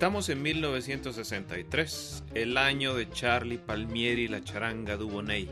[0.00, 5.50] Estamos en 1963, el año de Charlie Palmieri y la charanga Dubonnet,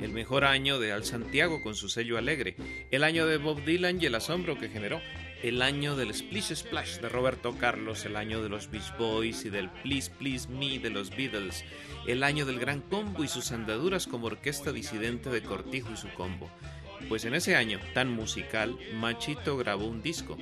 [0.00, 2.56] el mejor año de Al Santiago con su sello alegre,
[2.90, 5.00] el año de Bob Dylan y el asombro que generó,
[5.44, 9.50] el año del Splish Splash de Roberto Carlos, el año de los Beach Boys y
[9.50, 11.64] del Please Please Me de los Beatles,
[12.08, 16.08] el año del Gran Combo y sus andaduras como orquesta disidente de Cortijo y su
[16.14, 16.50] combo.
[17.08, 20.36] Pues en ese año tan musical, Machito grabó un disco.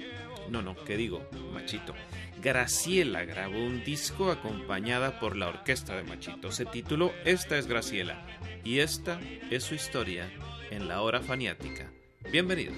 [0.49, 1.29] No, no, ¿qué digo?
[1.53, 1.95] Machito.
[2.43, 6.51] Graciela grabó un disco acompañada por la orquesta de Machito.
[6.51, 8.21] Se tituló Esta es Graciela
[8.65, 10.29] y esta es su historia
[10.73, 11.89] en la hora faniática.
[12.33, 12.77] Bienvenidos.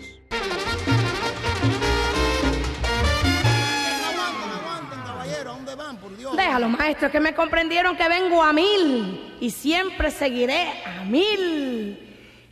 [6.37, 11.99] Déjalo, maestro, que me comprendieron que vengo a mil y siempre seguiré a mil.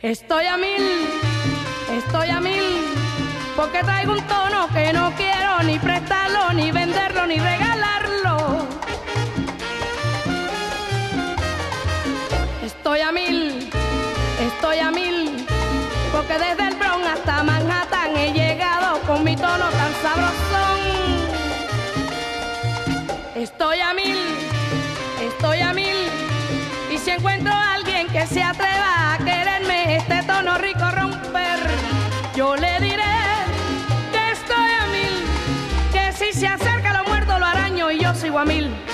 [0.01, 0.81] Estoy a mil,
[1.91, 2.63] estoy a mil,
[3.55, 8.67] porque traigo un tono que no quiero ni prestarlo, ni venderlo, ni regalarlo.
[12.63, 13.69] Estoy a mil,
[14.39, 15.45] estoy a mil,
[16.11, 20.79] porque desde el Bronx hasta Manhattan he llegado con mi tono tan sabrosón.
[23.35, 24.17] Estoy a mil,
[25.21, 25.97] estoy a mil,
[26.91, 31.59] y si encuentro a alguien que se atreva a quererme este tono rico romper,
[32.35, 32.55] yo
[38.45, 38.92] y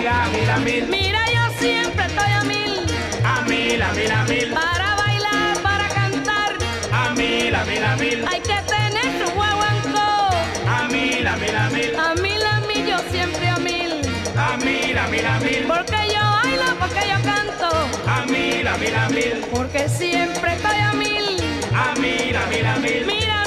[0.00, 0.86] mil, a mil, a mil.
[0.88, 2.86] Mira, yo siempre estoy a mil.
[3.24, 4.52] A mil, a mil, a mil.
[4.52, 6.52] Para bailar, para cantar.
[6.92, 8.24] A mil, a mil, a mil.
[8.26, 10.30] Hay que tener su guaguancó.
[10.68, 11.98] A mil, a mil, a mil.
[11.98, 14.00] A mil, a mil, yo siempre a mil.
[14.36, 15.64] A mil, a mil, a mil.
[15.66, 17.68] Porque yo bailo, porque yo canto.
[18.06, 19.44] A mil, a mil, a mil.
[19.52, 21.36] Porque siempre estoy a mil.
[21.74, 23.04] A mil, a mil, a mil.
[23.06, 23.44] Mira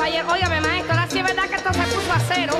[0.00, 0.32] caballero?
[0.32, 2.54] Óigame, maestro, ahora sí es verdad que esto se puso a cero.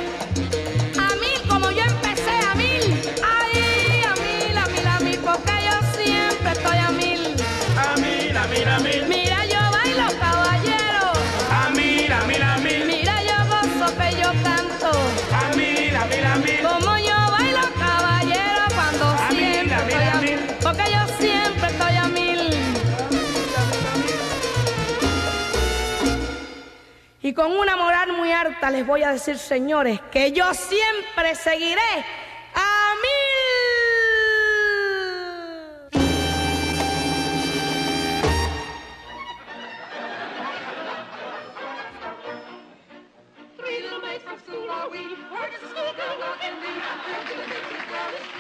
[27.40, 31.80] Con una moral muy harta les voy a decir, señores, que yo siempre seguiré
[32.54, 33.10] a mil.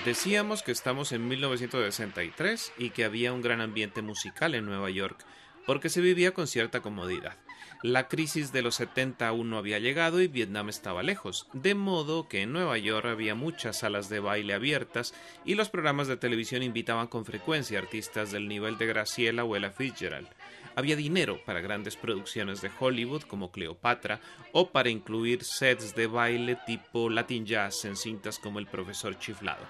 [0.04, 5.24] Decíamos que estamos en 1963 y que había un gran ambiente musical en Nueva York,
[5.64, 7.38] porque se vivía con cierta comodidad.
[7.82, 12.28] La crisis de los 70 aún no había llegado y Vietnam estaba lejos, de modo
[12.28, 15.14] que en Nueva York había muchas salas de baile abiertas
[15.46, 19.70] y los programas de televisión invitaban con frecuencia artistas del nivel de Graciela o Ella
[19.70, 20.28] Fitzgerald.
[20.76, 24.20] había dinero para grandes producciones de Hollywood como Cleopatra
[24.52, 29.64] o para incluir sets de baile tipo Latin Jazz en cintas como El Profesor Chiflado.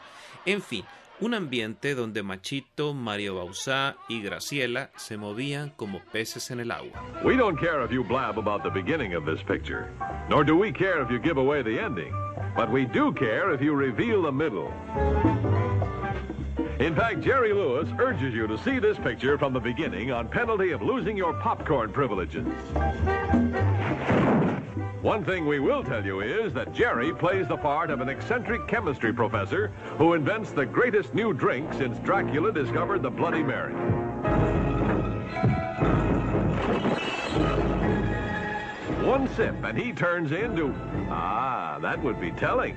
[0.46, 0.84] En fin,
[1.20, 7.02] un ambiente donde Machito, Mario Bauzá y Graciela se movían como peces en el agua.
[7.22, 9.90] We don't care if you blab about the beginning of this picture,
[10.28, 12.12] nor do we care if you give away the ending,
[12.56, 14.72] but we do care if you reveal the middle.
[16.80, 20.70] In fact, Jerry Lewis urges you to see this picture from the beginning on penalty
[20.70, 22.46] of losing your popcorn privileges.
[25.02, 28.68] One thing we will tell you is that Jerry plays the part of an eccentric
[28.68, 33.72] chemistry professor who invents the greatest new drink since Dracula discovered the Bloody Mary.
[39.06, 40.74] One sip and he turns into...
[41.08, 42.76] Ah, that would be telling.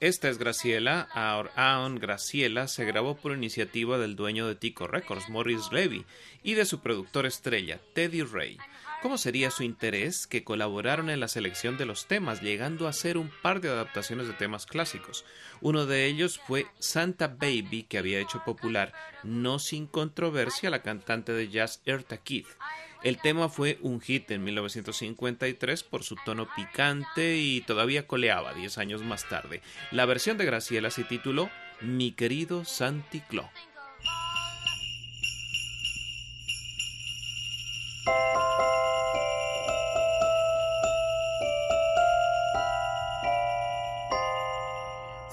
[0.00, 5.70] Esta es Graciela, Our Graciela, se grabó por iniciativa del dueño de Tico Records, Morris
[5.70, 6.04] Levy,
[6.42, 8.58] y de su productor estrella, Teddy Ray.
[9.02, 13.16] ¿Cómo sería su interés que colaboraron en la selección de los temas, llegando a hacer
[13.16, 15.24] un par de adaptaciones de temas clásicos?
[15.60, 21.32] Uno de ellos fue Santa Baby, que había hecho popular, no sin controversia, la cantante
[21.32, 22.48] de jazz Erta Keith.
[23.02, 28.76] El tema fue un hit en 1953 por su tono picante y todavía coleaba 10
[28.76, 29.62] años más tarde.
[29.90, 31.48] La versión de Graciela se tituló
[31.80, 33.48] Mi querido Santi Clo.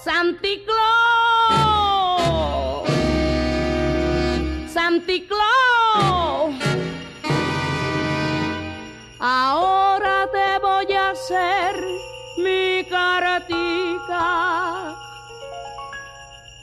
[0.02, 0.64] Santi
[4.72, 5.57] Santiclo Ahora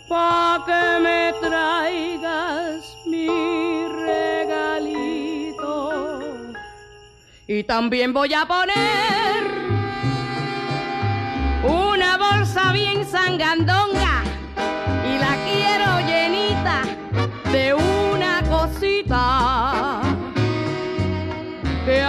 [0.08, 3.28] pa' que me traigas mi
[4.08, 5.74] regalito.
[7.48, 9.44] Y también voy a poner
[11.64, 14.24] una bolsa bien sangandonga
[15.06, 16.82] y la quiero llenita
[17.52, 20.02] de una cosita
[21.86, 22.06] que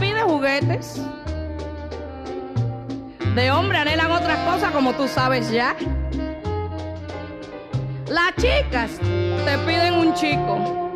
[0.00, 1.00] pide juguetes.
[3.34, 5.76] De hombre anhelan otras cosas como tú sabes ya.
[8.08, 8.90] Las chicas
[9.44, 10.90] te piden un chico.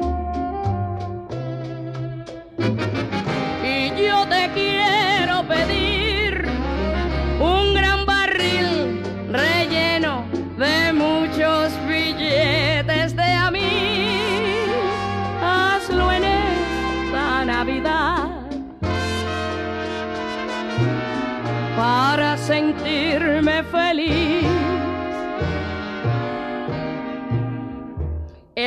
[3.62, 5.01] Y yo te quiero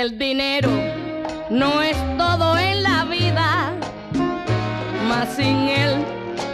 [0.05, 0.69] El dinero
[1.49, 3.73] no es todo en la vida,
[5.09, 5.95] mas sin él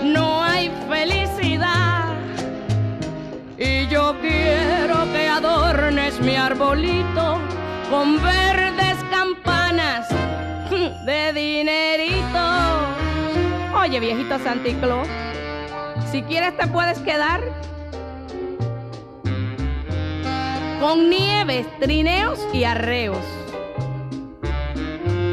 [0.04, 2.14] no hay felicidad.
[3.58, 7.40] Y yo quiero que adornes mi arbolito
[7.90, 10.08] con verdes campanas
[11.06, 12.46] de dinerito.
[13.78, 15.04] Oye, viejito Santiclo,
[16.10, 17.42] si quieres te puedes quedar
[20.80, 23.41] con nieves, trineos y arreos.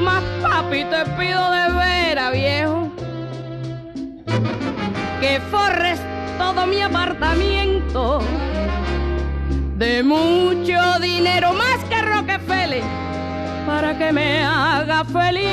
[0.09, 2.91] Más papi, te pido de veras, viejo,
[5.21, 6.00] que forres
[6.38, 8.23] todo mi apartamento
[9.77, 12.83] de mucho dinero, más que Rockefeller,
[13.67, 15.45] para que me haga feliz.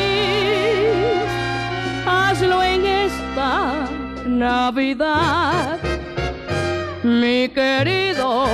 [2.08, 3.90] Hazlo en esta
[4.26, 5.80] Navidad,
[7.04, 8.46] mi querido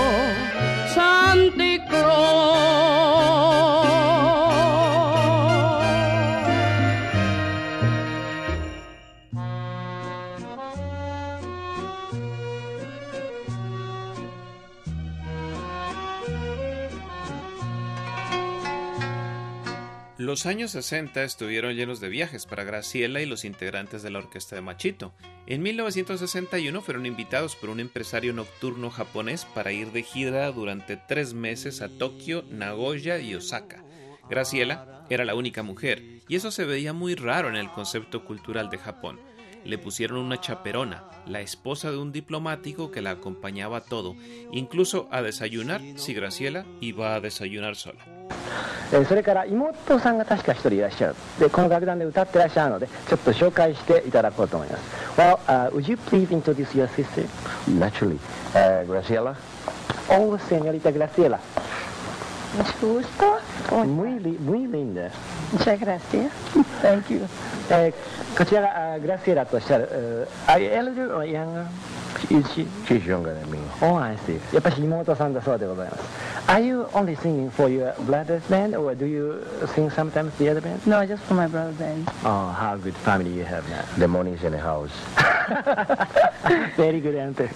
[20.31, 24.55] Los años 60 estuvieron llenos de viajes para Graciela y los integrantes de la orquesta
[24.55, 25.13] de Machito.
[25.45, 31.33] En 1961 fueron invitados por un empresario nocturno japonés para ir de gira durante tres
[31.33, 33.83] meses a Tokio, Nagoya y Osaka.
[34.29, 38.69] Graciela era la única mujer, y eso se veía muy raro en el concepto cultural
[38.69, 39.19] de Japón.
[39.65, 44.15] Le pusieron una chaperona, la esposa de un diplomático que la acompañaba a todo,
[44.53, 48.05] incluso a desayunar si Graciela iba a desayunar sola.
[48.93, 54.81] えそれから妹さんが確か一人いらっしゃるでこの楽団で歌ってらっしゃるのでちょっと紹介していただこうと思います
[55.17, 57.27] Well, uh, would you please introduce your sister?
[57.67, 58.19] Naturally.
[58.53, 59.36] Uh, Graciela?
[60.10, 61.39] Oh, señorita Graciela.
[62.57, 63.39] Mucho gusto.
[63.86, 65.10] Muy, muy linda.
[65.53, 66.31] Muchas gracias.
[66.81, 67.27] Thank you.
[67.72, 71.66] えーこちらがあグラシエラとおっしゃる、uh, Are you elder or younger?
[72.30, 72.68] Is she?
[72.86, 73.58] She's younger than me.
[73.82, 74.40] Oh, I see.
[74.54, 76.04] やっぱり妹さんだそうでございます。
[76.48, 80.86] Are you only singing for your brother's band or do you sing sometimes the other band?
[80.88, 82.08] No, just for my brother band.
[82.24, 83.84] Oh, how good family you have now.
[83.98, 84.92] The money's in the house.
[86.78, 87.50] Very good answer.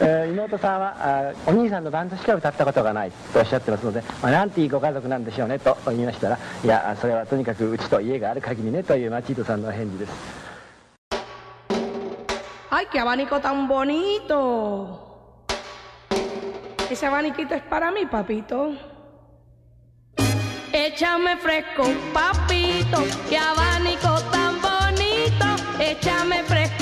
[0.00, 10.11] えー妹さんはあお兄さんのバンドしか歌ったことがないとおっしゃってますので、まあ、なんていいご家族なんでしょうねと言いましたらいやそれはとにかくうちと家がある限りねという マチートさんの返事です
[12.69, 15.01] ¡Ay, qué abanico tan bonito!
[16.91, 18.73] Ese abaniquito es para mí, papito.
[20.71, 25.45] Échame fresco, papito, qué abanico tan bonito.
[25.79, 26.78] Échame fresco,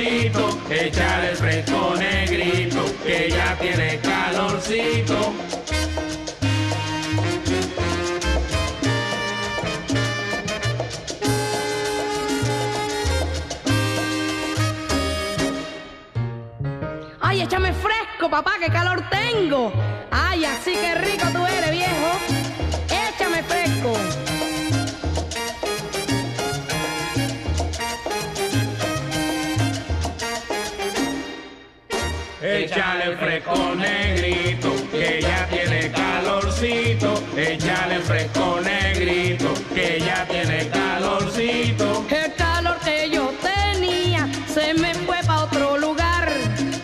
[0.00, 0.58] Calorcito.
[0.70, 5.34] El fresco negrito, que ya tiene calorcito.
[17.20, 19.72] Ay, échame fresco, papá, qué calor tengo.
[20.10, 21.39] Ay, así que rico tú
[32.70, 37.20] Échale el fresco negrito, que ya tiene calorcito.
[37.36, 42.06] Échale el fresco negrito, que ya tiene calorcito.
[42.08, 46.32] El calor que yo tenía se me fue para otro lugar.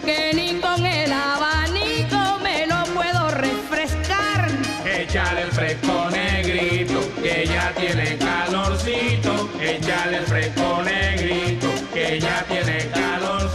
[0.05, 4.49] Que ni con el abanico me lo puedo refrescar.
[4.85, 9.51] Échale el fresco negrito, que ya tiene calorcito.
[9.61, 13.46] Échale el fresco negrito, que ya tiene calorcito.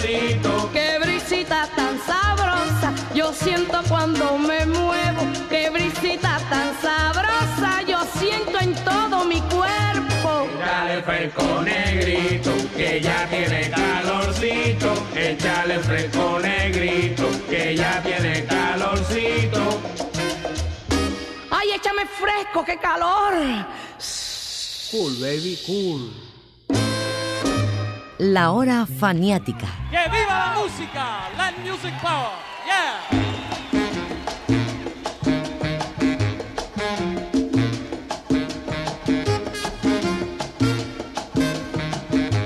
[3.31, 5.21] Yo siento cuando me muevo.
[5.49, 10.47] Qué brisita tan sabrosa, yo siento en todo mi cuerpo.
[10.57, 14.93] Échale el fresco negrito, que ya tiene calorcito.
[15.15, 19.81] Échale fresco negrito, que ya tiene calorcito.
[21.51, 23.33] Ay, échame fresco, qué calor.
[24.91, 26.11] Cool, baby, cool.
[28.17, 29.67] La hora faniática.
[29.89, 31.29] ¡Que viva la música!
[31.37, 32.50] ¡Land Music Power!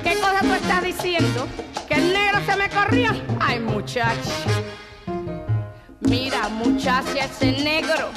[0.03, 1.47] ¿Qué cosa tú estás diciendo?
[1.87, 3.11] ¿Que el negro se me corrió?
[3.39, 4.15] Ay, muchacha.
[6.01, 8.09] Mira, muchacha, ese negro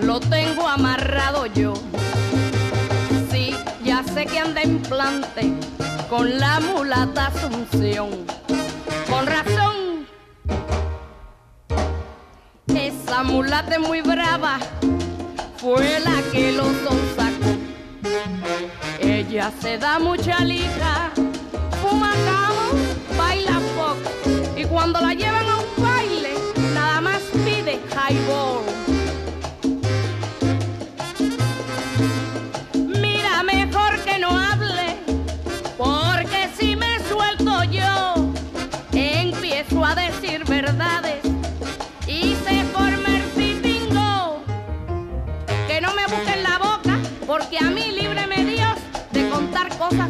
[0.00, 1.74] lo tengo amarrado yo.
[3.30, 5.52] Sí, ya sé que anda en plante
[6.08, 8.10] con la mulata Asunción.
[9.10, 9.65] Con razón,
[13.16, 14.58] esa mulata muy brava,
[15.56, 17.56] fue la que lo sonsacó.
[19.00, 21.10] Ella se da mucha lija,
[21.80, 24.00] fuma camo, baila fox
[24.54, 25.45] y cuando la llevan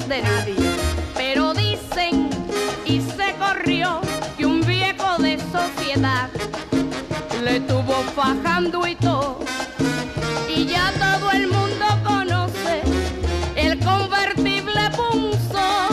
[0.09, 0.55] de nadie.
[1.15, 2.31] Pero dicen,
[2.85, 4.01] y se corrió,
[4.37, 6.29] que un viejo de sociedad
[7.43, 9.41] le tuvo fajando y todo.
[10.49, 12.83] Y ya todo el mundo conoce
[13.57, 15.89] el convertible punzo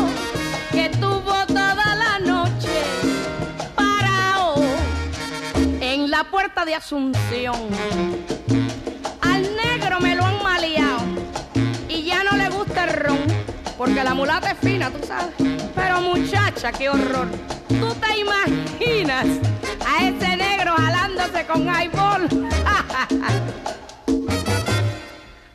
[0.71, 2.83] que tuvo toda la noche
[3.75, 4.55] parado
[5.81, 8.42] en la puerta de Asunción.
[13.85, 15.35] Porque la mulata es fina, tú sabes.
[15.75, 17.27] Pero muchacha, qué horror.
[17.67, 19.25] ¿Tú te imaginas
[19.85, 22.29] a ese negro jalándose con highball?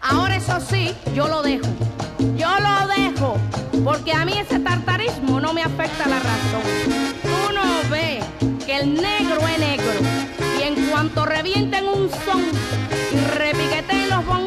[0.02, 1.68] Ahora eso sí, yo lo dejo.
[2.36, 3.38] Yo lo dejo,
[3.82, 6.60] porque a mí ese tartarismo no me afecta la razón.
[7.22, 8.22] Tú no ves
[8.66, 9.92] que el negro es negro
[10.60, 12.44] y en cuanto revienten un son
[13.10, 14.37] y repiqueten los bongos,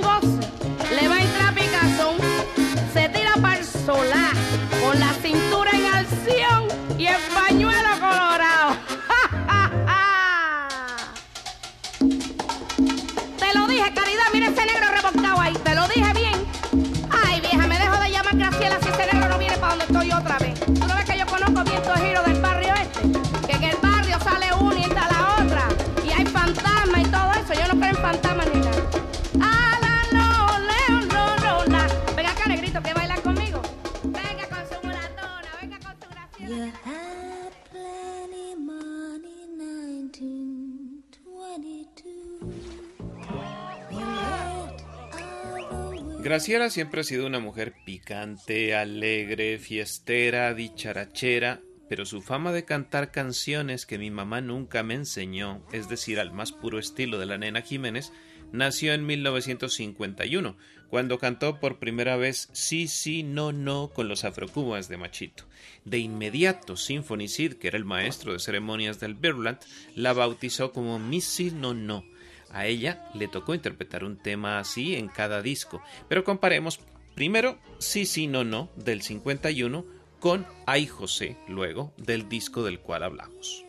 [46.32, 53.12] Graciela siempre ha sido una mujer picante, alegre, fiestera, dicharachera, pero su fama de cantar
[53.12, 57.38] canciones que mi mamá nunca me enseñó, es decir, al más puro estilo de la
[57.38, 58.14] nena Jiménez,
[58.54, 60.56] nació en 1951,
[60.90, 65.44] cuando cantó por primera vez Sí, sí, no, no con los afrocubas de Machito.
[65.84, 69.60] De inmediato, Symphony Sid, que era el maestro de ceremonias del Birdland,
[69.96, 72.06] la bautizó como Missy No No.
[72.54, 76.80] A ella le tocó interpretar un tema así en cada disco, pero comparemos
[77.16, 79.86] primero Sí, sí, no, no del 51
[80.20, 83.66] con Ay José, luego del disco del cual hablamos.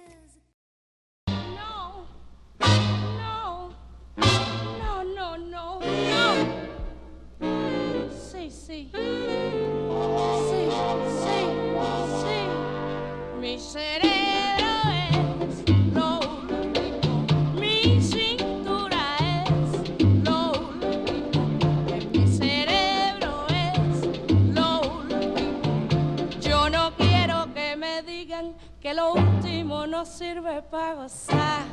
[29.93, 31.65] No sirve para gozar.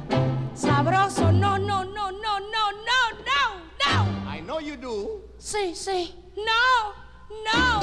[0.53, 3.43] Sabroso, no, no, no, no, no, no, no,
[3.79, 4.29] no.
[4.29, 5.21] I know you do.
[5.38, 6.91] Sí, sí, no,
[7.47, 7.79] no.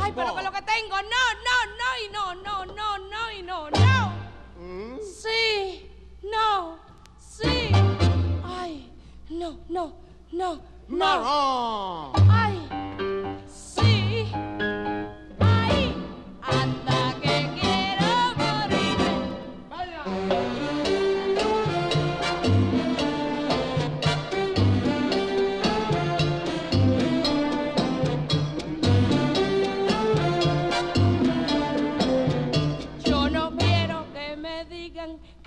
[0.00, 3.42] Ay, pero que lo que tengo, no, no, no, y no, no, no, no, y
[3.42, 4.12] no, no.
[4.56, 4.98] Mm?
[5.02, 5.90] Sí,
[6.22, 6.78] no,
[7.18, 7.72] sí.
[8.44, 8.92] Ay,
[9.30, 9.94] no, no,
[10.30, 11.22] no, no.
[11.24, 12.12] No.
[12.30, 12.68] Ay,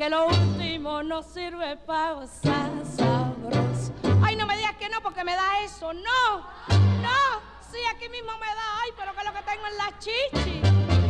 [0.10, 3.94] que lo último no sirve para gozar sabroso.
[4.24, 5.94] Ay, no me digas que no porque me da eso.
[5.94, 7.42] No, no.
[7.72, 8.82] Sí, aquí mismo me da.
[8.82, 10.62] Ay, pero que lo que tengo en la chichi.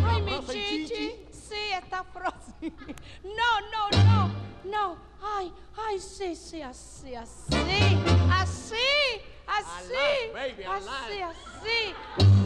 [0.06, 1.26] Ay, mi ¿Frozen chichi.
[1.32, 2.76] Sí, está frozen.
[3.24, 4.32] No, no, no,
[4.66, 4.98] no.
[5.22, 5.54] Ay,
[5.88, 7.54] ay, sí, sí, así, así.
[8.32, 8.76] Así,
[9.48, 9.96] así.
[10.68, 11.96] Así, así,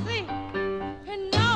[0.07, 0.27] sí.
[1.35, 1.52] No.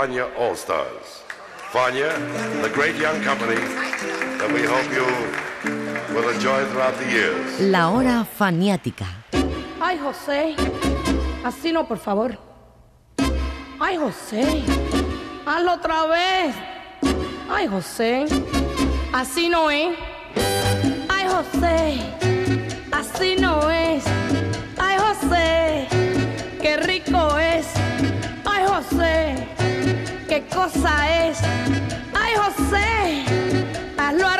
[0.00, 1.24] Fania All Stars.
[1.72, 2.08] Fania,
[2.62, 3.60] the great young company
[4.40, 5.04] that we hope you
[6.14, 7.60] will enjoy throughout the years.
[7.60, 9.04] La hora faniática.
[9.78, 10.56] Ay, José.
[11.44, 12.38] Así no, por favor.
[13.78, 14.64] Ay, José.
[15.44, 16.54] Hazlo otra vez.
[17.50, 18.24] Ay, José.
[19.12, 19.98] Así no es.
[21.10, 22.00] Ay, José.
[22.90, 24.04] Así no es.
[24.78, 25.88] Ay, José.
[26.62, 27.66] Qué rico es.
[28.46, 29.59] Ay, José.
[30.54, 31.38] Cosa es.
[32.14, 33.24] Ay, José.
[33.98, 34.39] Hazlo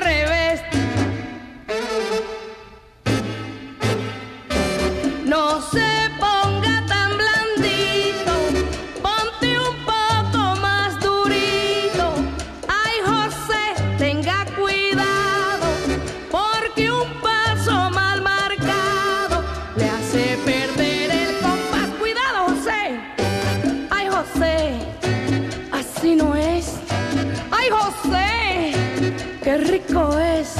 [29.93, 30.55] es.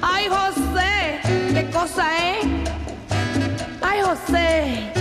[0.00, 1.20] Ay, José,
[1.52, 2.46] qué cosa es.
[3.82, 4.92] Ay, José,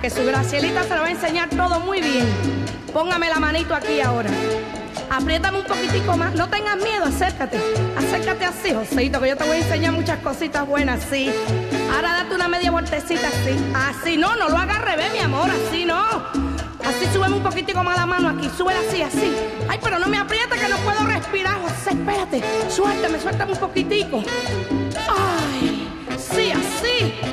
[0.00, 2.26] que su Gracielita se lo va a enseñar todo muy bien.
[2.92, 4.30] Póngame la manito aquí ahora.
[5.10, 6.34] Apriétame un poquitico más.
[6.34, 7.56] No tengas miedo, acércate.
[7.96, 11.32] Acércate así, Joseito, que yo te voy a enseñar muchas cositas buenas, sí.
[11.94, 13.56] Ahora date una media vueltecita así.
[13.74, 16.02] Así, no, no lo hagas al revés, mi amor, así no.
[16.84, 19.32] Así súbeme un poquitico más la mano aquí, súbela así, así.
[19.68, 22.42] Ay, pero no me aprieta que no puedo respirar, José, espérate.
[22.68, 24.24] Suéltame, suéltame un poquitico.
[25.08, 27.31] Ay, sí, así.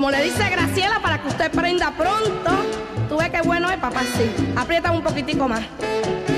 [0.00, 2.50] Como le dice Graciela, para que usted prenda pronto.
[3.06, 4.34] Tú ves qué bueno es, papá, sí.
[4.56, 5.60] Aprieta un poquitico más.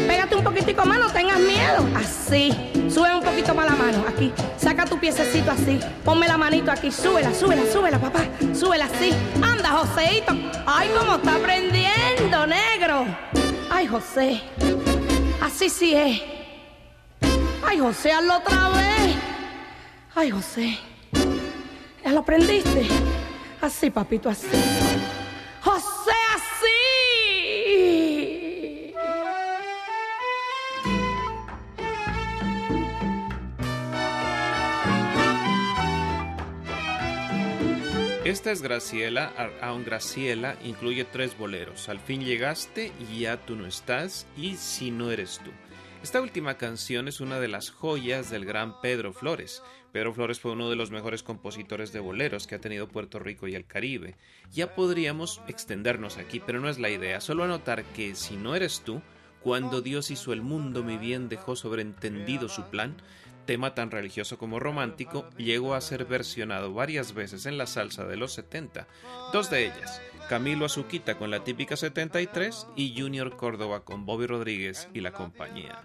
[0.08, 1.86] Pégate un poquitico más, no tengas miedo.
[1.94, 2.50] Así.
[2.92, 4.32] Sube un poquito más la mano, aquí.
[4.56, 5.78] Saca tu piececito así.
[6.04, 6.90] Ponme la manito aquí.
[6.90, 8.22] Súbela, súbela, súbela, papá.
[8.52, 9.14] Súbela así.
[9.40, 10.32] Anda, Joseito.
[10.66, 13.06] Ay, cómo está aprendiendo, negro.
[13.70, 14.42] Ay, José.
[15.40, 16.20] Así sí es.
[17.64, 19.16] Ay, José, hazlo otra vez.
[20.16, 20.76] Ay, José.
[22.04, 22.88] ¿Ya lo aprendiste?
[23.62, 24.48] Así, papito, así.
[25.62, 26.74] José, así.
[38.24, 41.88] Esta es Graciela, aun Graciela incluye tres boleros.
[41.88, 45.52] Al fin llegaste y ya tú no estás y si no eres tú.
[46.02, 49.62] Esta última canción es una de las joyas del gran Pedro Flores.
[49.92, 53.46] Pedro Flores fue uno de los mejores compositores de boleros que ha tenido Puerto Rico
[53.46, 54.16] y el Caribe.
[54.50, 57.20] Ya podríamos extendernos aquí, pero no es la idea.
[57.20, 59.02] Solo anotar que si no eres tú,
[59.42, 62.96] cuando Dios hizo el mundo, mi bien dejó sobreentendido su plan,
[63.44, 68.16] tema tan religioso como romántico, llegó a ser versionado varias veces en la salsa de
[68.16, 68.86] los 70.
[69.32, 74.88] Dos de ellas, Camilo Azuquita con la típica 73 y Junior Córdoba con Bobby Rodríguez
[74.94, 75.82] y la compañía.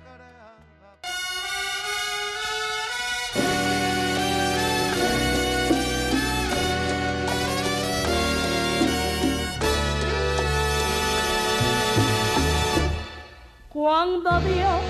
[13.80, 14.82] Cuando Dios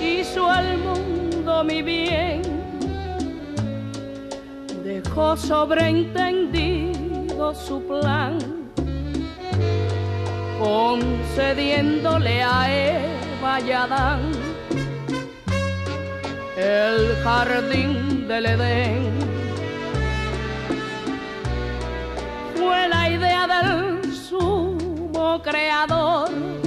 [0.00, 2.40] hizo al mundo mi bien,
[4.82, 8.38] dejó sobreentendido su plan,
[10.58, 14.32] concediéndole a Eva y Adán
[16.56, 19.10] el jardín del Edén.
[22.54, 26.59] Fue la idea del sumo creador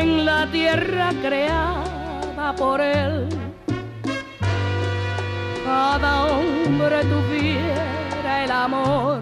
[0.00, 3.28] en la tierra creada por él
[5.64, 9.20] cada hombre tuviera el amor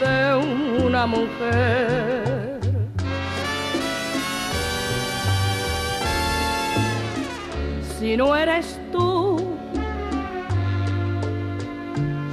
[0.00, 2.60] de una mujer.
[7.98, 9.56] Si no eres tú,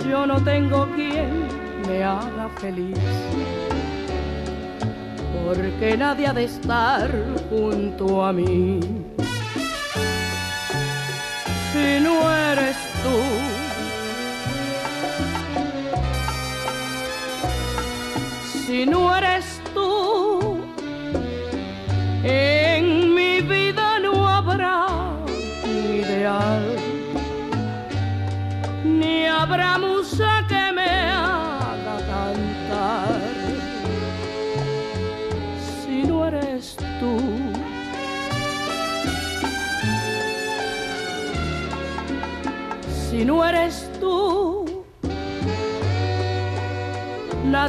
[0.10, 1.48] yo no tengo quien
[1.88, 3.63] me haga feliz.
[5.46, 7.10] Porque nadie ha de estar
[7.50, 8.80] junto a mí.
[11.72, 12.16] Si no
[12.52, 13.18] eres tú,
[18.66, 19.33] si no eres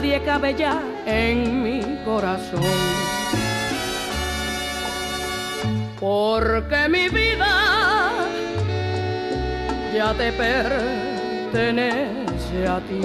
[0.04, 0.54] nadie cabe
[1.06, 2.60] en mi corazón.
[5.98, 8.10] Porque mi vida
[9.94, 11.88] ya te pertenece
[12.68, 13.00] a ti.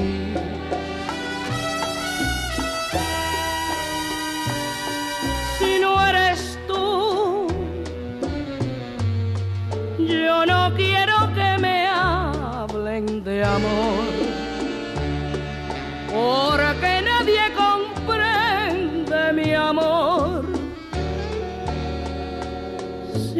[5.57, 7.47] Si no eres tú,
[9.99, 14.08] yo no quiero que me hablen de amor.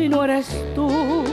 [0.09, 1.23] No eres tú.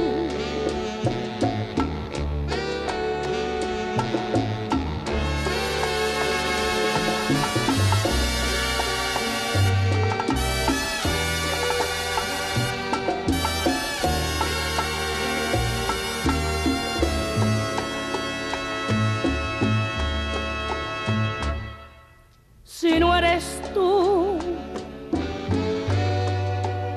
[22.64, 24.38] Si no eres tú,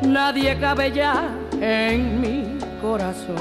[0.04, 3.36] nadie cabe ya en mi corazón.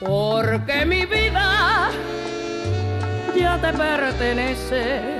[0.00, 1.90] Porque mi vida
[3.36, 5.18] ya te pertenece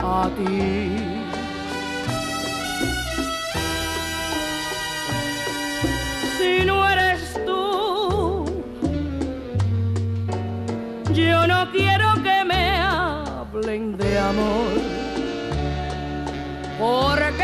[0.00, 0.96] a ti.
[6.38, 8.64] Si no eres tú,
[11.14, 14.72] yo no quiero que me hablen de amor.
[16.80, 17.41] Porque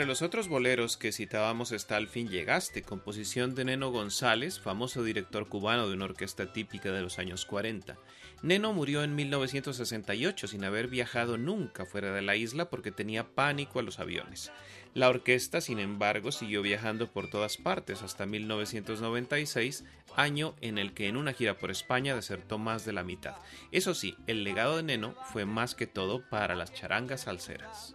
[0.00, 5.04] Entre los otros boleros que citábamos está Al fin llegaste, composición de Neno González, famoso
[5.04, 7.98] director cubano de una orquesta típica de los años 40.
[8.40, 13.78] Neno murió en 1968 sin haber viajado nunca fuera de la isla porque tenía pánico
[13.78, 14.50] a los aviones.
[14.94, 19.84] La orquesta, sin embargo, siguió viajando por todas partes hasta 1996,
[20.16, 23.34] año en el que en una gira por España desertó más de la mitad.
[23.70, 27.94] Eso sí, el legado de Neno fue más que todo para las charangas salseras.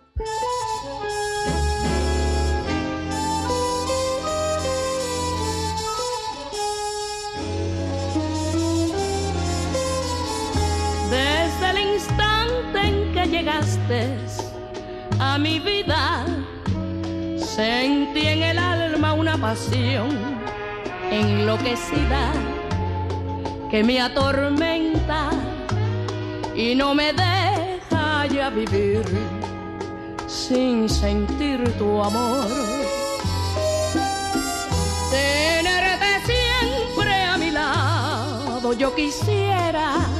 [15.19, 16.25] A mi vida,
[17.37, 20.09] sentí en el alma una pasión
[21.09, 22.33] enloquecida
[23.71, 25.29] que me atormenta
[26.53, 29.03] y no me deja ya vivir
[30.27, 32.47] sin sentir tu amor.
[35.11, 40.14] Tenerte siempre a mi lado yo quisiera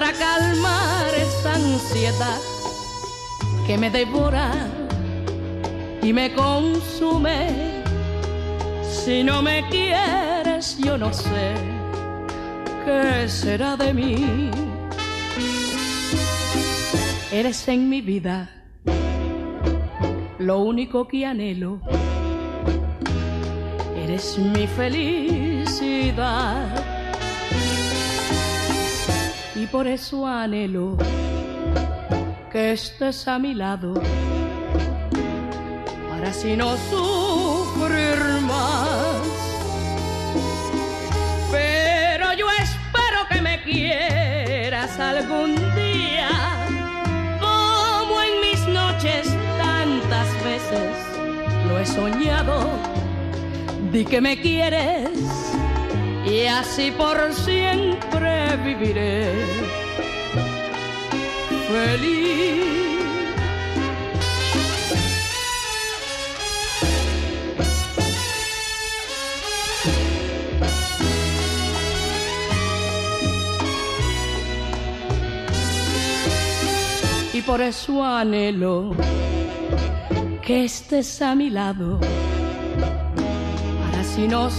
[0.00, 2.40] para calmar esta ansiedad
[3.66, 4.50] que me devora
[6.00, 7.82] y me consume.
[8.82, 11.52] Si no me quieres, yo no sé
[12.86, 14.50] qué será de mí.
[17.30, 18.48] Eres en mi vida
[20.38, 21.78] lo único que anhelo.
[24.02, 26.10] Eres mi felicidad
[29.70, 30.96] por eso anhelo
[32.50, 33.94] que estés a mi lado
[36.08, 39.22] para así no sufrir más.
[41.50, 46.28] Pero yo espero que me quieras algún día,
[47.40, 49.28] como en mis noches
[49.58, 50.92] tantas veces
[51.68, 52.68] lo he soñado.
[53.92, 55.39] Di que me quieres
[56.30, 59.32] y así por siempre viviré
[61.68, 62.30] feliz.
[77.32, 78.92] Y por eso anhelo
[80.42, 81.98] que estés a mi lado
[83.80, 84.50] para si no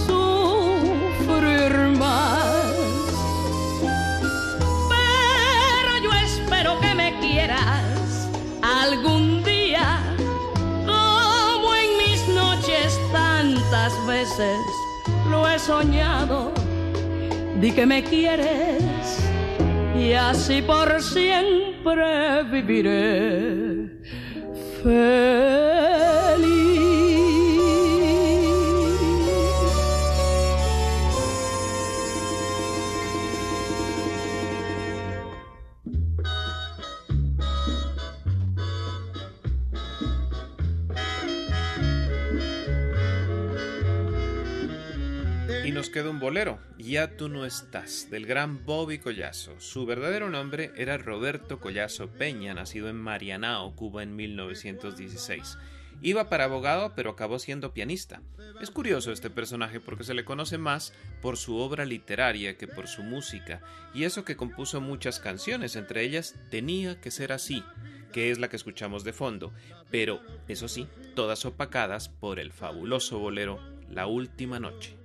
[15.30, 16.52] lo he soñado.
[17.60, 19.18] Di que me quieres
[19.96, 23.90] y así por siempre viviré.
[45.92, 49.60] Queda un bolero, Ya tú no estás, del gran Bobby Collazo.
[49.60, 55.58] Su verdadero nombre era Roberto Collazo Peña, nacido en Marianao, Cuba en 1916.
[56.00, 58.22] Iba para abogado, pero acabó siendo pianista.
[58.60, 62.88] Es curioso este personaje porque se le conoce más por su obra literaria que por
[62.88, 63.60] su música,
[63.94, 67.62] y eso que compuso muchas canciones, entre ellas Tenía que ser así,
[68.12, 69.52] que es la que escuchamos de fondo,
[69.90, 74.96] pero, eso sí, todas opacadas por el fabuloso bolero La Última Noche.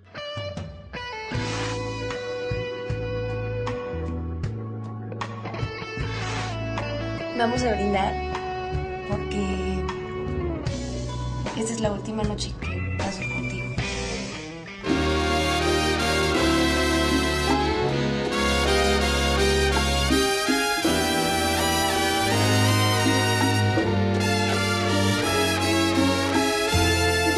[7.38, 8.14] Vamos a brindar
[9.08, 9.84] porque
[11.56, 13.68] esta es la última noche que paso contigo.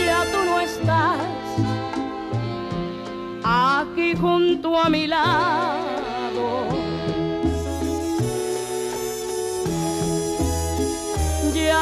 [0.05, 1.19] ya tú no estás
[3.43, 5.88] aquí junto a mi lado.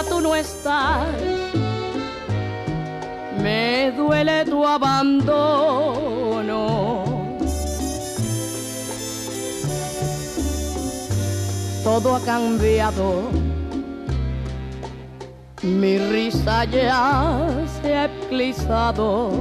[0.04, 1.08] Tú no estás,
[3.42, 6.18] me duele tu abandono.
[11.84, 13.24] Todo ha cambiado.
[15.64, 17.48] Mi risa ya
[17.82, 19.32] se ha eclipsado.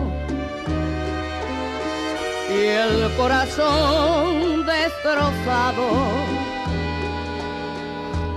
[2.51, 5.87] Y el corazón destrozado.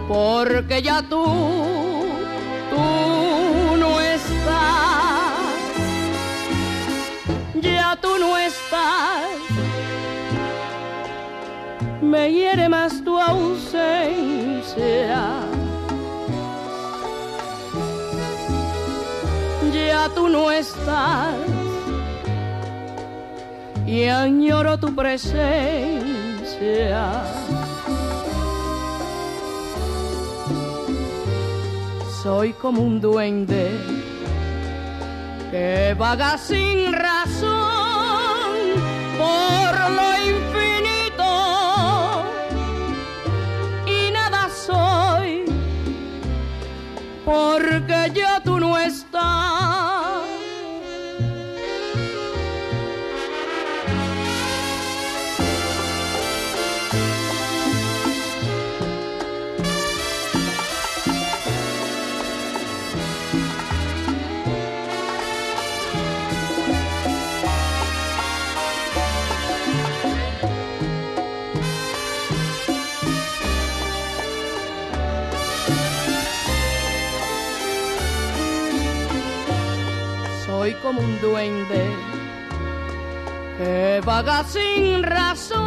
[0.07, 1.88] Porque ya tú,
[12.01, 14.29] me hiere más tu ausencia.
[19.71, 21.35] ya tú no estás
[23.85, 25.23] y añoro tu presencia.
[32.23, 33.71] Soy como un duende
[35.51, 37.58] que vaga sin razón
[39.19, 41.29] por lo infinito
[43.85, 45.43] y nada soy
[47.25, 49.58] porque ya tú no estás.
[80.69, 81.83] Soy como un duende
[83.57, 85.58] que vaga sin razón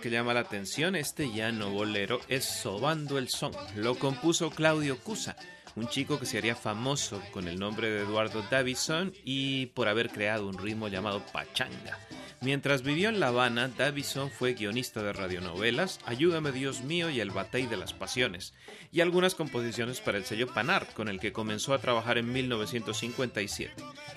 [0.00, 3.52] que llama la atención, este llano bolero, es Sobando el Son.
[3.76, 5.36] Lo compuso Claudio Cusa,
[5.76, 10.10] un chico que se haría famoso con el nombre de Eduardo Davison y por haber
[10.10, 11.98] creado un ritmo llamado pachanga.
[12.40, 17.30] Mientras vivió en La Habana, Davison fue guionista de radionovelas Ayúdame Dios mío y El
[17.30, 18.54] Batey de las Pasiones,
[18.92, 23.74] y algunas composiciones para el sello Panart, con el que comenzó a trabajar en 1957.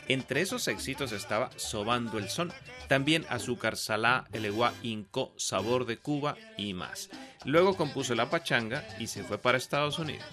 [0.07, 2.51] Entre esos éxitos estaba Sobando el Son,
[2.87, 7.09] también Azúcar Salá, Eleguá Inco, Sabor de Cuba y más.
[7.45, 10.25] Luego compuso La Pachanga y se fue para Estados Unidos.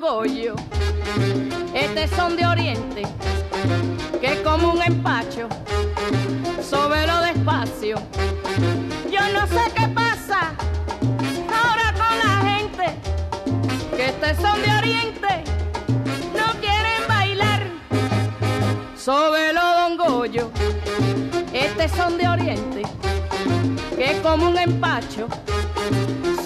[0.00, 0.54] Goyo,
[1.74, 3.02] este son de Oriente,
[4.20, 5.48] que es como un empacho.
[6.62, 7.96] Sobelo despacio,
[9.10, 10.54] yo no sé qué pasa
[11.52, 12.84] ahora con la gente,
[13.96, 15.44] que este son de Oriente,
[16.36, 17.62] no quieren bailar.
[18.96, 20.50] Sobelo Don Goyo,
[21.52, 22.82] este son de Oriente,
[23.96, 25.26] que es como un empacho.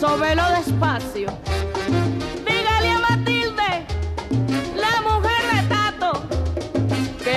[0.00, 1.28] Sobelo despacio.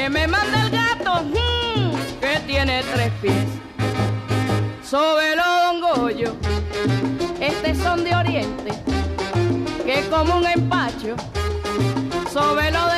[0.06, 3.48] Que me manda el gato, mm, que tiene tres pies.
[4.88, 6.36] Sobelo Don Goyo,
[7.40, 8.72] este son de Oriente,
[9.84, 11.16] que es como un empacho.
[12.32, 12.95] Sobelo despacio.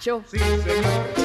[0.00, 1.19] Me agacho a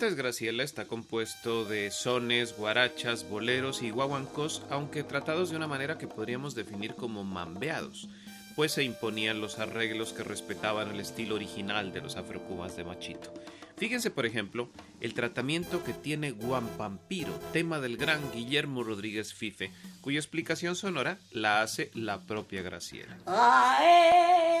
[0.00, 6.08] Graciela está compuesto de sones, guarachas, boleros y guaguancos, aunque tratados de una manera que
[6.08, 8.08] podríamos definir como mambeados,
[8.56, 13.34] pues se imponían los arreglos que respetaban el estilo original de los afrocubas de Machito.
[13.76, 14.70] Fíjense, por ejemplo,
[15.02, 19.70] el tratamiento que tiene Guampampiro, tema del gran Guillermo Rodríguez Fife,
[20.00, 23.18] cuya explicación sonora la hace la propia Graciela.
[23.26, 24.59] Ae.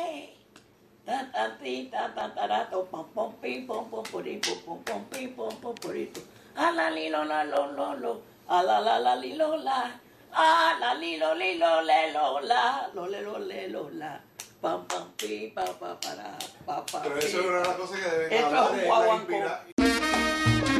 [6.56, 8.20] A la li lo la lo lo lo.
[8.48, 9.90] A la la la li lo la.
[10.32, 12.90] A la li lo li lo le lo la.
[12.94, 14.20] Lo le lo le lo la.
[14.60, 16.36] Pam pam pi pa pa para
[16.66, 17.00] pa pa.
[17.02, 17.76] Pero eso es una de las pa.
[17.78, 19.32] cosas que deben Esto hablar es un de la guaguancó.
[19.32, 20.70] inspira-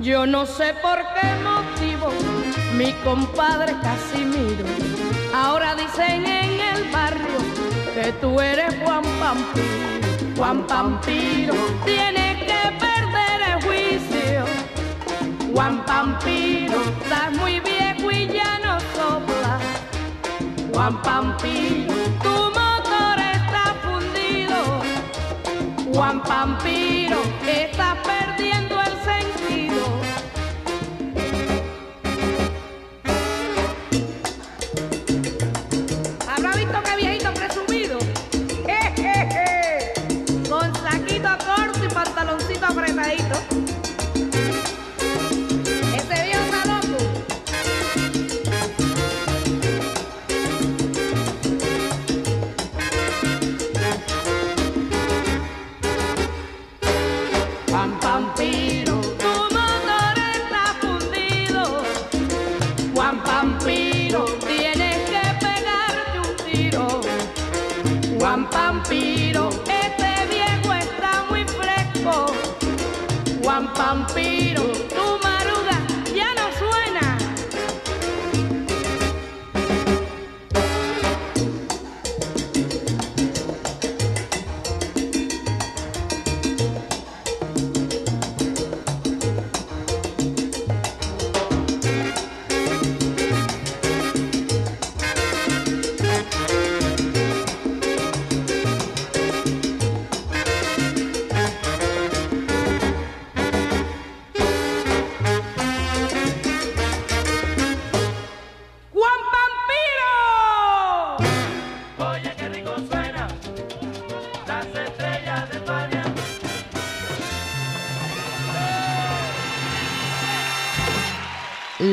[0.00, 1.37] Yo no sé por qué
[2.78, 4.64] mi compadre Casimiro
[5.34, 7.38] ahora dicen en el barrio
[7.92, 10.36] que tú eres Juan Pampiro.
[10.36, 11.54] Juan Pampiro
[11.84, 14.44] tiene que perder el juicio.
[15.52, 19.58] Juan Pampiro, estás muy viejo y ya no sopla.
[20.72, 24.56] Juan Pampiro, tu motor está fundido.
[25.92, 26.97] Juan Pampiro,
[68.50, 69.27] pampi.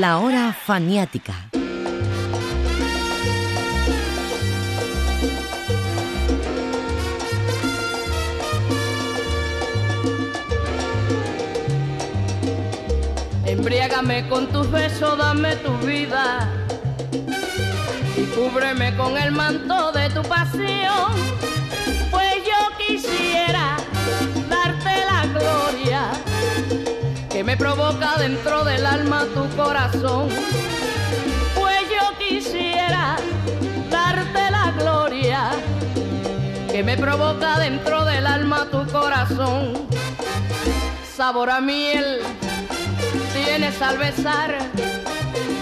[0.06, 1.34] La hora faniática.
[13.48, 16.52] Embriágame con tus besos, dame tu vida
[18.16, 21.55] y cúbreme con el manto de tu pasión.
[27.58, 30.30] Provoca dentro del alma tu corazón.
[31.56, 33.18] Pues yo quisiera
[33.90, 35.52] darte la gloria
[36.72, 39.74] que me provoca dentro del alma tu corazón.
[41.16, 42.20] Sabor a miel
[43.34, 44.58] tienes al besar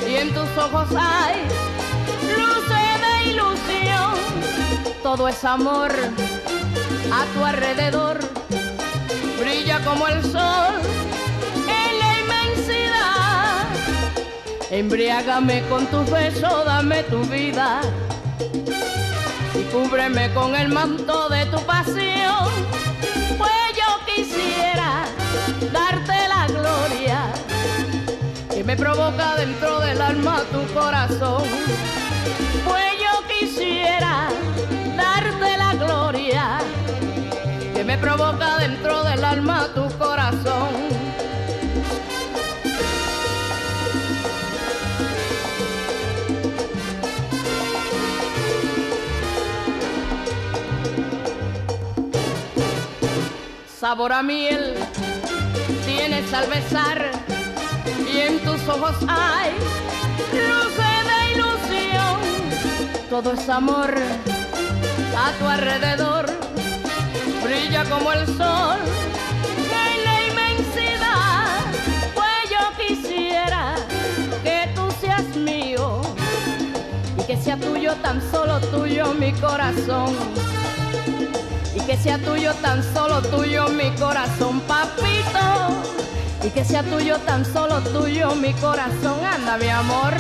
[0.08, 1.42] y en tus ojos hay
[2.38, 4.14] luces de ilusión.
[5.04, 5.92] Todo es amor
[7.12, 8.20] a tu alrededor,
[9.40, 11.03] brilla como el sol
[14.74, 17.80] Embriágame con tus besos, dame tu vida
[19.54, 22.50] y cúbreme con el manto de tu pasión.
[23.38, 25.06] Pues yo quisiera
[25.72, 27.32] darte la gloria
[28.50, 31.44] que me provoca dentro del alma tu corazón.
[32.66, 34.30] Pues yo quisiera
[34.98, 36.58] darte la gloria
[37.76, 41.03] que me provoca dentro del alma tu corazón.
[53.84, 54.76] Sabor a miel
[55.86, 57.12] tienes al besar
[58.10, 59.52] y en tus ojos hay
[60.32, 62.18] luces de ilusión.
[63.10, 63.94] Todo es amor
[65.18, 66.28] a tu alrededor,
[67.44, 68.80] brilla como el sol
[69.60, 71.60] en la inmensidad.
[72.16, 73.76] Pues yo quisiera
[74.44, 76.02] que tú seas mío
[77.20, 80.53] y que sea tuyo, tan solo tuyo mi corazón.
[81.86, 85.84] Que sea tuyo, tan solo tuyo mi corazón, papito.
[86.44, 90.14] Y que sea tuyo tan solo tuyo mi corazón, anda mi amor,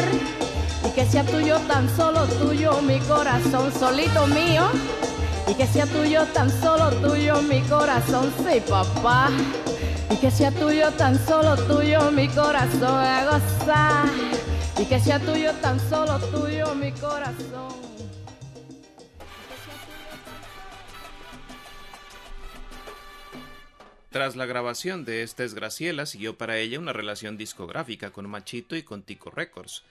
[0.88, 4.70] y que sea tuyo tan solo tuyo mi corazón, solito mío,
[5.48, 9.30] y que sea tuyo tan solo tuyo mi corazón, sí papá,
[10.10, 14.06] y que sea tuyo tan solo tuyo mi corazón, a gozar,
[14.80, 17.93] y que sea tuyo tan solo tuyo mi corazón.
[24.14, 28.76] Tras la grabación de Esta es Graciela, siguió para ella una relación discográfica con Machito
[28.76, 29.82] y con Tico Records.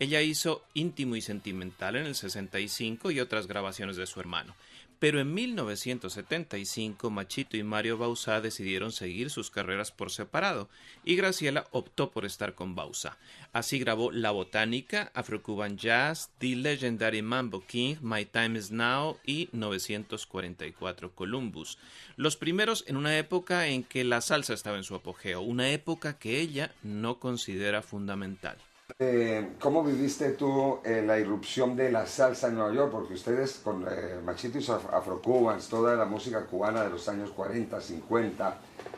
[0.00, 4.56] Ella hizo Íntimo y Sentimental en el 65 y otras grabaciones de su hermano.
[4.98, 10.70] Pero en 1975 Machito y Mario Bauzá decidieron seguir sus carreras por separado
[11.04, 13.18] y Graciela optó por estar con Bauzá.
[13.52, 19.50] Así grabó La Botánica, Afro-Cuban Jazz, The Legendary Mambo King, My Time Is Now y
[19.52, 21.76] 944 Columbus.
[22.16, 26.18] Los primeros en una época en que la salsa estaba en su apogeo, una época
[26.18, 28.56] que ella no considera fundamental.
[28.98, 32.90] Eh, ¿Cómo viviste tú eh, la irrupción de la salsa en Nueva York?
[32.90, 37.08] Porque ustedes con eh, Machito y sus af- Afro-Cubans, toda la música cubana de los
[37.08, 38.56] años 40, 50,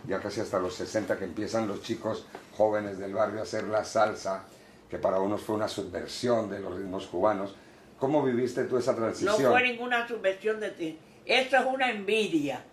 [0.08, 2.26] ya casi hasta los 60, que empiezan los chicos
[2.56, 4.44] jóvenes del barrio a hacer la salsa,
[4.90, 7.54] que para unos fue una subversión de los ritmos cubanos.
[7.98, 9.50] ¿Cómo viviste tú esa No transición?
[9.52, 10.98] fue ninguna subversión de ti.
[11.24, 12.64] Esto es una envidia.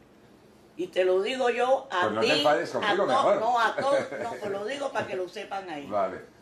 [0.75, 2.27] Y te lo digo yo a Pues no ti.
[2.27, 2.95] te a.
[2.95, 3.99] No, a todos.
[4.23, 5.85] No, pues lo digo para que lo sepan ahí.
[5.87, 6.38] Vale.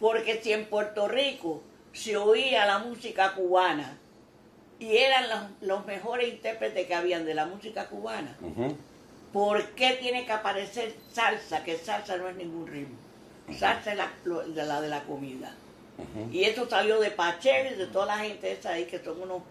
[0.00, 3.98] Porque si en Puerto Rico se oía la música cubana
[4.78, 8.36] y eran los, los mejores intérpretes que habían de la música cubana.
[9.32, 11.62] ¿por qué tiene que aparecer salsa?
[11.64, 12.96] Que salsa no es ningún ritmo.
[13.58, 15.54] Salsa es la, lo- de la de la comida.
[16.32, 19.42] Y eso salió de Pacheco y de toda la gente esa ahí que son unos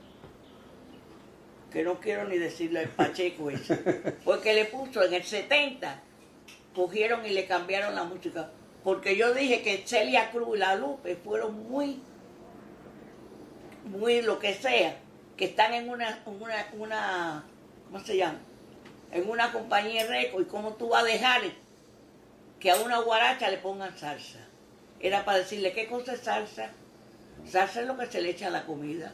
[1.71, 3.75] que no quiero ni decirle el Pacheco ese.
[4.25, 6.01] Porque le puso en el 70,
[6.73, 8.49] cogieron y le cambiaron la música.
[8.87, 11.99] Porque yo dije que Celia Cruz y La Lupe fueron muy,
[13.83, 14.95] muy lo que sea,
[15.35, 17.45] que están en una, en una, una
[17.83, 18.39] ¿cómo se llama?
[19.11, 20.43] En una compañía de récord.
[20.43, 21.41] ¿Y cómo tú vas a dejar
[22.61, 24.39] que a una guaracha le pongan salsa?
[25.01, 26.71] Era para decirle, ¿qué cosa es salsa?
[27.45, 29.11] Salsa es lo que se le echa a la comida.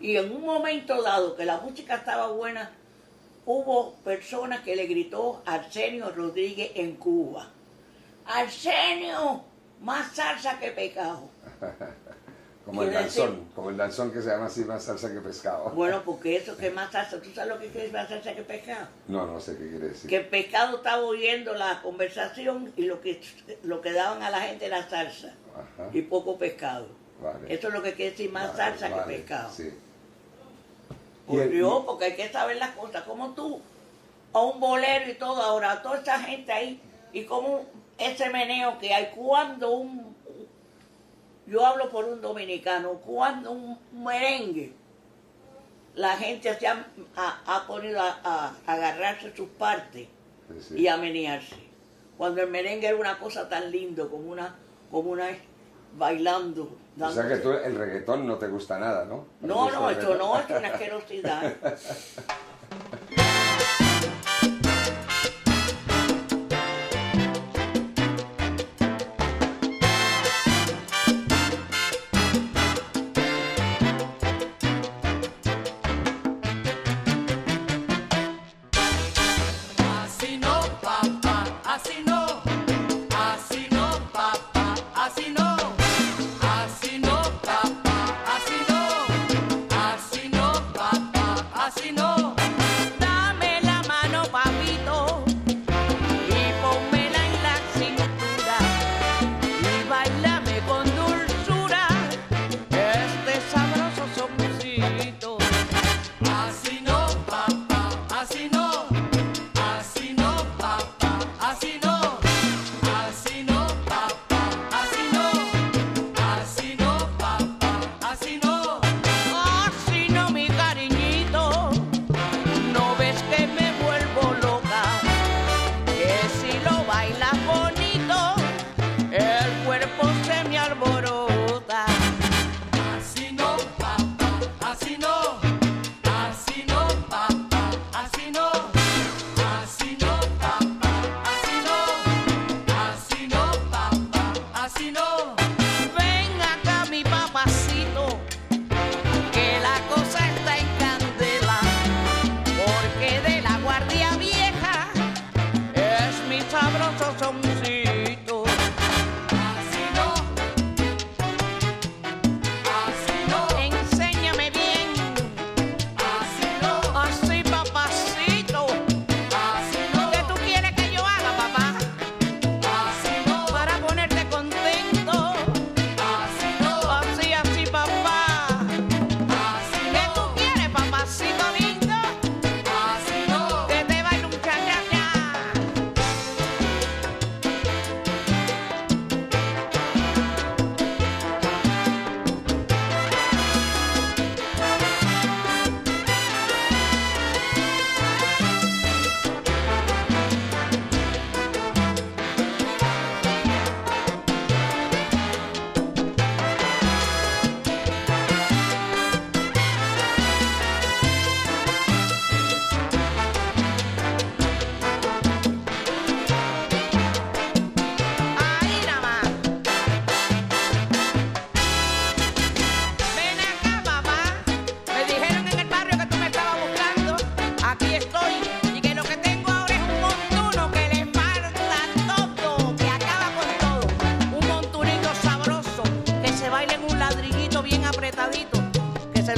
[0.00, 2.70] Y en un momento dado que la música estaba buena,
[3.44, 7.52] hubo personas que le gritó a Arsenio Rodríguez en Cuba.
[8.28, 9.42] Arsenio,
[9.80, 11.28] más salsa que pecado.
[12.64, 15.70] Como el decir- danzón, como el danzón que se llama así más salsa que pescado.
[15.70, 18.42] Bueno, porque eso que es más salsa, ¿tú sabes lo que es más salsa que
[18.42, 18.86] pescado?
[19.06, 20.10] No, no sé qué quiere decir.
[20.10, 23.22] Que el pescado estaba oyendo la conversación y lo que,
[23.62, 26.88] lo que daban a la gente era salsa Ajá, y poco pescado.
[27.22, 27.54] vale.
[27.54, 29.50] Eso es lo que quiere decir más Vale, salsa vale, que pescado.
[29.50, 29.72] Sí.
[31.50, 33.02] Dios, porque hay que saber las cosas.
[33.04, 33.62] Como tú,
[34.34, 36.82] a un bolero y todo, ahora toda esa gente ahí,
[37.14, 37.64] y como
[37.98, 40.14] ese meneo que hay, cuando un,
[41.46, 44.72] yo hablo por un dominicano, cuando un merengue,
[45.94, 46.86] la gente se ha,
[47.16, 50.06] ha- ha ponido a, a agarrarse sus partes
[50.60, 51.56] sí, y a menearse.
[52.16, 54.54] Cuando el merengue era una cosa tan lindo, como una,
[54.90, 55.26] como una
[55.96, 56.70] bailando.
[57.00, 59.24] O sea que tú el reggaetón no te gusta nada, ¿no?
[59.40, 60.18] ¿No No, reggaetón?
[60.18, 61.52] no, es una asquerosidad.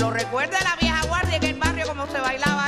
[0.01, 2.60] lo recuerde a la vieja guardia en el barrio como se bailaba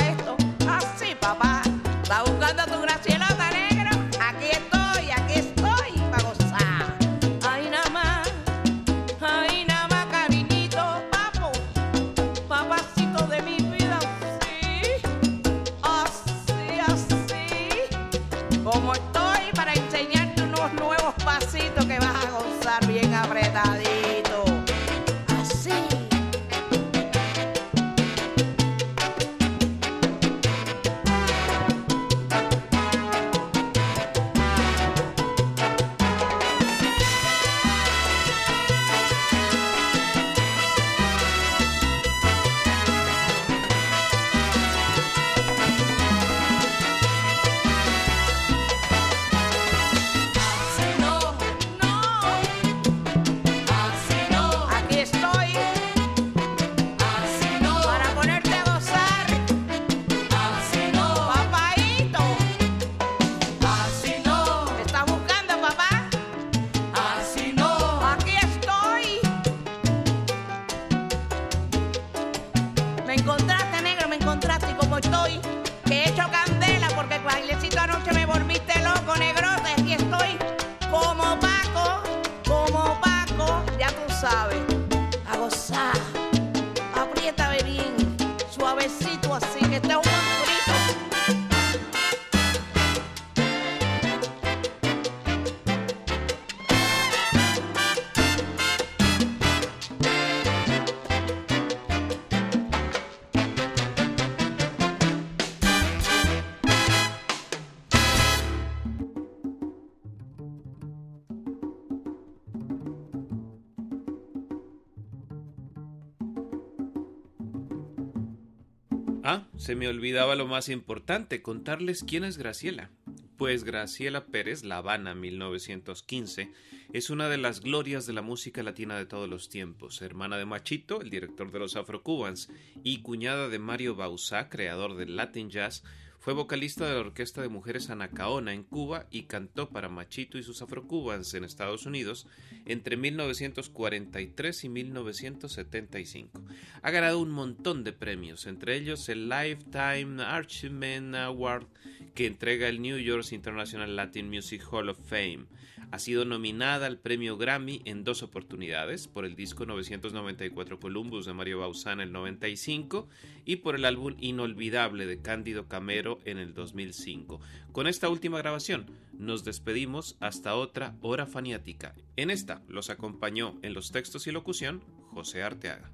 [119.63, 122.91] se me olvidaba lo más importante, contarles quién es Graciela.
[123.37, 126.53] Pues Graciela Pérez, La Habana, 1915,
[126.93, 130.47] es una de las glorias de la música latina de todos los tiempos, hermana de
[130.47, 132.51] Machito, el director de los Afro-Cubans,
[132.83, 135.85] y cuñada de Mario Bauzá, creador del Latin Jazz,
[136.23, 140.45] fue vocalista de la Orquesta de Mujeres Anacaona en Cuba y cantó para Machito y
[140.45, 142.29] sus Afro-Cubans en Estados Unidos
[142.65, 146.41] entre 1943 y 1975.
[146.81, 151.67] Ha ganado un montón de premios, entre ellos el Lifetime Achievement Award
[152.15, 155.47] que entrega el New York International Latin Music Hall of Fame.
[155.93, 161.35] Ha sido nominada al premio Grammy en dos oportunidades, por el disco 994 Columbus de
[161.35, 163.09] Mario Bauzá en el 95
[163.45, 167.41] y por el álbum Inolvidable de Cándido Camero en el 2005.
[167.73, 171.95] Con esta última grabación nos despedimos hasta otra hora faniática.
[172.17, 174.83] En esta los acompañó en los textos y locución
[175.13, 175.91] José Arteaga.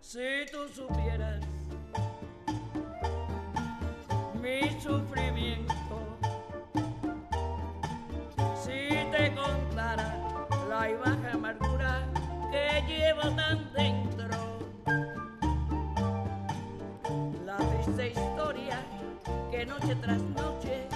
[0.00, 1.40] Si tú supieras
[4.42, 6.18] mi sufrimiento,
[8.60, 10.20] si te contara
[10.68, 11.69] la amargura
[12.50, 14.28] que llevo tan dentro,
[17.44, 18.78] la triste historia
[19.50, 20.89] que noche tras noche